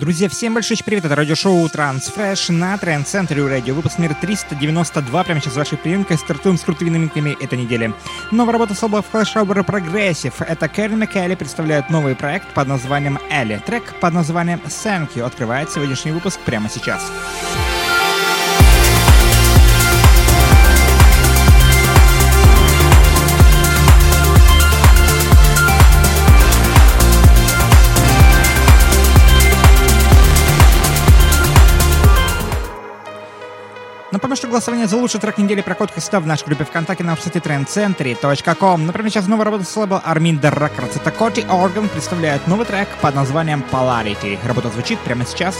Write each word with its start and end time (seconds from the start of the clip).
Друзья, 0.00 0.30
всем 0.30 0.54
большой 0.54 0.78
привет, 0.82 1.04
это 1.04 1.14
радиошоу 1.14 1.66
Transfresh 1.66 2.52
на 2.52 2.78
Тренд 2.78 3.06
Центре 3.06 3.46
радио. 3.46 3.74
Выпуск 3.74 3.98
номер 3.98 4.14
392, 4.14 5.24
прямо 5.24 5.42
сейчас 5.42 5.52
с 5.52 5.56
вашей 5.58 5.76
приемкой, 5.76 6.16
стартуем 6.16 6.56
с 6.56 6.62
крутыми 6.62 6.88
новинками 6.88 7.36
этой 7.38 7.58
недели. 7.58 7.92
Новая 8.30 8.54
работа 8.54 8.74
соло 8.74 9.04
Flash 9.12 9.34
Over 9.34 9.62
Progressive. 9.62 10.32
Это 10.38 10.68
Кэрри 10.70 10.94
Маккелли 10.94 11.34
представляет 11.34 11.90
новый 11.90 12.16
проект 12.16 12.48
под 12.54 12.68
названием 12.68 13.18
Элли. 13.28 13.60
Трек 13.66 13.94
под 14.00 14.14
названием 14.14 14.62
Thank 14.64 15.16
You 15.16 15.24
открывает 15.24 15.70
сегодняшний 15.70 16.12
выпуск 16.12 16.40
прямо 16.46 16.70
сейчас. 16.70 17.02
Сейчас. 17.02 17.69
Напомню, 34.20 34.36
что 34.36 34.48
голосование 34.48 34.86
за 34.86 34.98
лучший 34.98 35.18
трек 35.18 35.38
недели 35.38 35.62
проходит 35.62 35.94
в 35.96 36.26
нашей 36.26 36.44
группе 36.44 36.64
ВКонтакте 36.64 37.02
на 37.02 37.16
сайте 37.16 37.38
trendcentry.com. 37.38 38.84
Например, 38.84 39.10
сейчас 39.10 39.26
новая 39.26 39.46
работа 39.46 39.64
с 39.64 39.74
лейбла 39.74 40.02
Armin 40.06 40.38
the. 40.38 40.50
Это 40.94 41.10
Коти 41.10 41.46
Орган 41.48 41.88
представляет 41.88 42.46
новый 42.46 42.66
трек 42.66 42.88
под 43.00 43.14
названием 43.14 43.64
Polarity. 43.72 44.38
Работа 44.46 44.68
звучит 44.68 44.98
прямо 44.98 45.24
сейчас. 45.24 45.56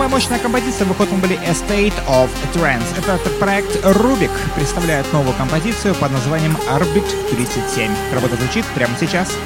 Новая 0.00 0.12
мощная 0.12 0.38
композиция 0.38 0.86
выходит 0.86 1.12
были 1.20 1.38
Estate 1.46 1.92
of 2.08 2.30
Trance. 2.54 2.98
Этот 2.98 3.38
проект 3.38 3.84
Rubik 3.84 4.30
представляет 4.56 5.04
новую 5.12 5.36
композицию 5.36 5.94
под 5.94 6.10
названием 6.12 6.56
Orbit 6.70 7.04
37. 7.28 7.90
Работа 8.14 8.34
звучит 8.36 8.64
прямо 8.74 8.94
сейчас. 8.98 9.36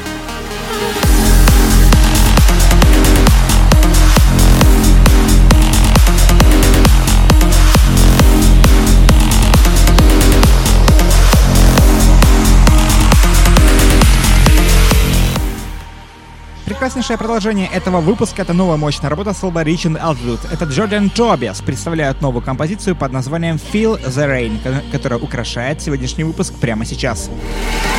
Прекраснейшее 16.84 17.16
продолжение 17.16 17.66
этого 17.68 18.02
выпуска— 18.02 18.42
это 18.42 18.52
новая 18.52 18.76
мощная 18.76 19.08
работа 19.08 19.32
с 19.32 19.42
лба 19.42 19.62
Rich 19.62 19.86
and 19.86 19.98
Altitude. 19.98 20.40
Это 20.52 20.66
Джордан 20.66 21.08
Тобиас 21.08 21.62
представляет 21.62 22.20
новую 22.20 22.42
композицию 22.42 22.94
под 22.94 23.10
названием 23.10 23.56
Feel 23.56 23.98
the 24.04 24.28
Rain, 24.28 24.90
которая 24.92 25.18
украшает 25.18 25.80
сегодняшний 25.80 26.24
выпуск 26.24 26.52
прямо 26.60 26.84
сейчас. 26.84 27.30
Сейчас. 27.30 27.93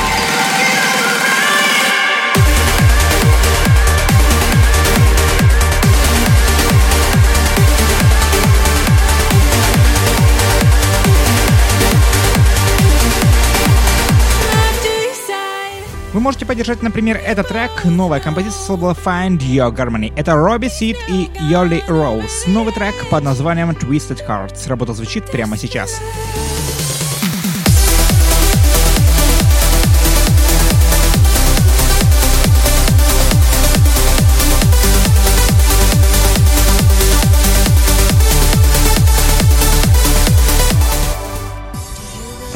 Вы 16.16 16.22
можете 16.22 16.46
поддержать, 16.46 16.82
например, 16.82 17.18
этот 17.18 17.50
трек, 17.50 17.84
новая 17.84 18.22
композиция 18.22 18.58
с 18.58 18.70
лейбла 18.70 18.96
Find 18.96 19.40
Your 19.40 19.76
Harmony. 19.76 20.14
Это 20.16 20.36
Робби 20.36 20.70
Сид 20.70 20.96
и 21.10 21.30
Йоли 21.42 21.84
Роуз. 21.90 22.48
Новый 22.48 22.74
трек 22.74 22.96
под 23.10 23.26
названием 23.26 23.72
Twisted 23.72 24.26
Hearts. 24.26 24.70
Работа 24.70 24.94
звучит 24.94 25.30
прямо 25.30 25.58
сейчас. 25.58 25.90
Сейчас. 25.90 26.45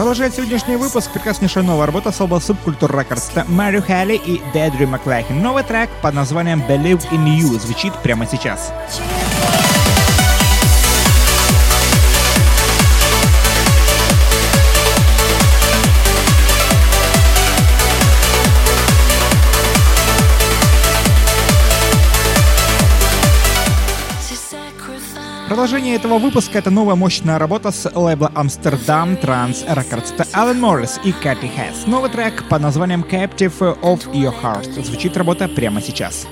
Продолжает 0.09 0.33
сегодняшний 0.33 0.75
выпуск 0.75 1.11
прекраснейшая 1.11 1.63
новая 1.63 1.85
работа 1.85 2.11
с 2.11 2.19
лейбла 2.19 2.39
Subculture 2.39 2.89
Records. 2.89 3.29
Это 3.31 3.45
Марио 3.47 3.83
Халли 3.83 4.15
и 4.15 4.41
Дедри 4.55 4.85
Маклахин. 4.85 5.39
Новый 5.39 5.61
трек 5.61 5.87
под 6.01 6.15
названием 6.15 6.63
Believe 6.67 7.07
in 7.11 7.27
You 7.27 7.59
звучит 7.59 7.93
прямо 8.01 8.25
сейчас. 8.25 8.73
Сейчас. 8.89 9.28
Продолжение 25.49 25.95
этого 25.95 26.19
выпуска— 26.19 26.57
это 26.59 26.69
новая 26.69 26.93
мощная 26.93 27.39
работа 27.39 27.71
с 27.71 27.89
лейбла 27.95 28.31
Amsterdam 28.35 29.19
Trans 29.19 29.65
Records. 29.67 30.13
Это 30.13 30.27
Алан 30.33 30.59
Моррис 30.61 30.99
и 31.03 31.11
Кэти 31.11 31.47
Хэс. 31.47 31.87
Новый 31.87 32.11
трек 32.11 32.47
под 32.47 32.61
названием 32.61 33.01
Captive 33.01 33.57
of 33.81 34.05
Your 34.13 34.31
Heart. 34.43 34.83
Звучит 34.83 35.17
работа 35.17 35.47
прямо 35.47 35.81
сейчас. 35.81 36.27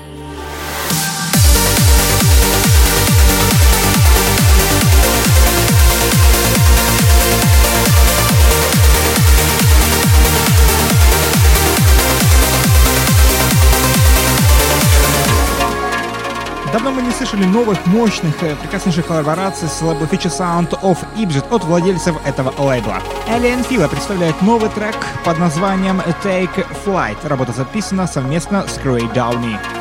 Давно 16.72 16.90
мы 16.90 17.00
не 17.00 17.10
слышали 17.12 17.44
новых, 17.44 17.86
мощных, 17.86 18.42
э, 18.42 18.54
прекраснейших 18.56 19.06
коллабораций 19.06 19.68
с 19.68 19.80
лейблом 19.80 20.06
Future 20.08 20.30
Sound 20.30 20.78
of 20.82 20.98
Ibjit 21.16 21.48
от 21.50 21.64
владельцев 21.64 22.14
этого 22.26 22.52
лейбла. 22.58 23.00
Alien 23.26 23.66
Fila 23.66 23.88
представляет 23.88 24.40
новый 24.42 24.68
трек 24.70 24.94
под 25.24 25.38
названием 25.38 26.02
Take 26.22 26.66
Flight. 26.84 27.16
Работа 27.26 27.52
записана 27.52 28.06
совместно 28.06 28.66
с 28.68 28.76
Cray 28.76 29.10
Downey. 29.14 29.77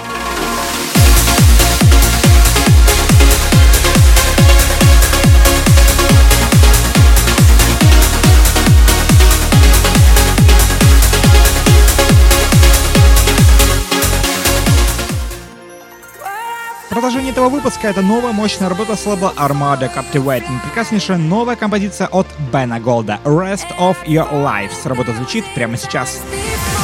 Продолжение 16.97 17.31
этого 17.31 17.49
выпуска— 17.49 17.87
это 17.89 18.01
новая 18.01 18.33
мощная 18.33 18.69
работа 18.69 18.95
с 18.95 19.05
лейбла 19.05 19.31
Armada 19.37 19.87
Captivating. 19.87 20.59
Прекраснейшая 20.63 21.19
новая 21.19 21.55
композиция 21.55 22.07
от 22.07 22.25
Бена 22.51 22.79
Голда 22.79 23.19
«Rest 23.23 23.67
of 23.77 23.97
Your 24.07 24.27
Lives». 24.31 24.79
Работа 24.83 25.13
звучит 25.13 25.45
прямо 25.53 25.77
сейчас. 25.77 26.13
Сейчас. 26.13 26.76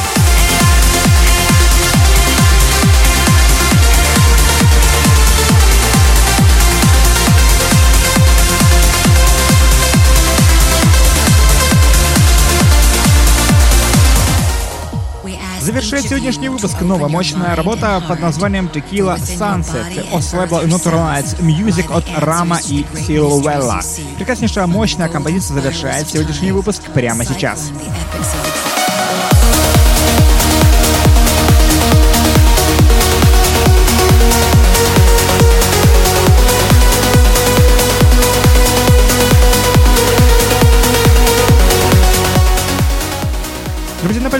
Завершает 15.73 16.07
сегодняшний 16.07 16.49
выпуск 16.49 16.81
новая 16.81 17.09
мощная 17.09 17.55
работа 17.55 17.99
под 18.07 18.19
названием 18.19 18.69
Tequila 18.71 19.17
Sunset 19.17 20.05
от 20.11 20.33
лейбла 20.33 20.63
Naturalized 20.65 21.39
Music 21.39 21.91
от 21.91 22.05
Рама 22.15 22.59
и 22.69 22.85
Силуэлла. 22.95 23.81
Прекраснейшая 24.17 24.67
мощная 24.67 25.09
композиция 25.09 25.55
завершает 25.55 26.07
сегодняшний 26.07 26.51
выпуск 26.51 26.83
прямо 26.93 27.25
сейчас. 27.25 27.71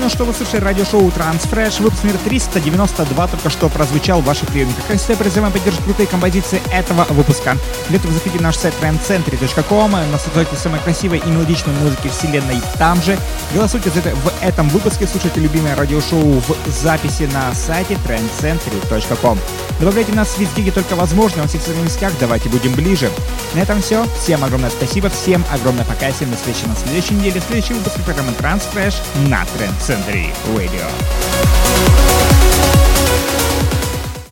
Напомню, 0.03 0.17
что 0.17 0.25
вы 0.25 0.33
слушали 0.33 0.61
радиошоу 0.61 1.07
Transfresh, 1.11 1.81
выпуск 1.81 2.03
номер 2.03 2.17
392 2.25 3.27
только 3.27 3.49
что 3.49 3.69
прозвучал 3.69 4.19
в 4.19 4.25
ваших 4.25 4.49
приемниках. 4.49 4.85
Как 4.85 4.97
всегда, 4.97 5.15
призываем 5.15 5.53
поддержать 5.53 5.81
крутые 5.85 6.07
композиции 6.07 6.61
этого 6.73 7.05
выпуска. 7.05 7.57
Для 7.87 7.99
этого 7.99 8.11
заходите 8.13 8.39
в 8.39 8.41
наш 8.41 8.57
сайт 8.57 8.73
trendcentry.com, 8.81 9.91
наслаждайтесь 10.11 10.57
самой 10.57 10.81
красивой 10.81 11.19
и 11.19 11.29
мелодичной 11.29 11.73
музыки 11.75 12.09
вселенной 12.09 12.61
там 12.77 13.01
же. 13.01 13.17
Голосуйте 13.53 13.91
за 13.91 13.99
это 13.99 14.13
в 14.13 14.33
этом 14.43 14.67
выпуске, 14.67 15.07
слушайте 15.07 15.39
любимое 15.39 15.73
радиошоу 15.73 16.41
в 16.41 16.57
записи 16.67 17.29
на 17.31 17.55
сайте 17.55 17.97
trendcentry.com. 18.05 19.39
Добавляйте 19.79 20.11
нас 20.11 20.37
везде, 20.37 20.63
где 20.63 20.71
только 20.71 20.95
возможно, 20.95 21.43
во 21.43 21.47
всех 21.47 21.61
социальных 21.61 22.19
давайте 22.19 22.49
будем 22.49 22.73
ближе. 22.73 23.09
На 23.53 23.59
этом 23.59 23.81
все. 23.81 24.05
Всем 24.21 24.43
огромное 24.43 24.69
спасибо, 24.69 25.09
всем 25.09 25.45
огромное 25.49 25.85
пока, 25.85 26.11
всем 26.11 26.29
до 26.29 26.35
встречи 26.35 26.65
на 26.65 26.75
следующей 26.75 27.13
неделе, 27.13 27.39
в 27.39 27.43
следующем 27.45 27.75
выпуске 27.75 28.01
программы 28.01 28.33
Transfresh 28.33 28.95
на 29.29 29.43
Trend 29.43 29.92
Century 29.93 30.33
Radio. 30.55 32.22